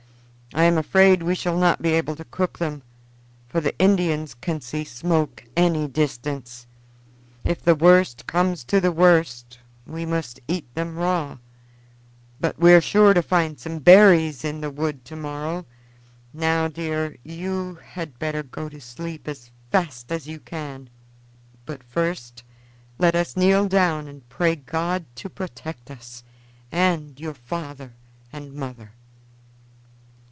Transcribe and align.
I 0.53 0.65
am 0.65 0.77
afraid 0.77 1.23
we 1.23 1.33
shall 1.35 1.57
not 1.57 1.81
be 1.81 1.91
able 1.93 2.17
to 2.17 2.25
cook 2.25 2.59
them, 2.59 2.81
for 3.47 3.61
the 3.61 3.77
Indians 3.79 4.33
can 4.33 4.59
see 4.59 4.83
smoke 4.83 5.45
any 5.55 5.87
distance. 5.87 6.67
If 7.45 7.63
the 7.63 7.73
worst 7.73 8.27
comes 8.27 8.65
to 8.65 8.81
the 8.81 8.91
worst 8.91 9.59
we 9.87 10.05
must 10.05 10.41
eat 10.49 10.65
them 10.75 10.97
raw, 10.97 11.37
but 12.41 12.59
we 12.59 12.73
are 12.73 12.81
sure 12.81 13.13
to 13.13 13.21
find 13.21 13.57
some 13.57 13.79
berries 13.79 14.43
in 14.43 14.59
the 14.59 14.69
wood 14.69 15.05
to 15.05 15.15
morrow. 15.15 15.65
Now, 16.33 16.67
dear, 16.67 17.15
you 17.23 17.75
had 17.75 18.19
better 18.19 18.43
go 18.43 18.67
to 18.67 18.81
sleep 18.81 19.29
as 19.29 19.51
fast 19.71 20.11
as 20.11 20.27
you 20.27 20.41
can; 20.41 20.89
but 21.65 21.81
first 21.81 22.43
let 22.99 23.15
us 23.15 23.37
kneel 23.37 23.69
down 23.69 24.09
and 24.09 24.27
pray 24.27 24.57
God 24.57 25.05
to 25.15 25.29
protect 25.29 25.89
us 25.89 26.25
and 26.73 27.17
your 27.21 27.33
father 27.35 27.93
and 28.33 28.51
mother." 28.51 28.91